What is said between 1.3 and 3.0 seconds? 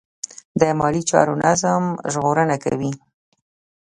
نظم ژغورنه کوي.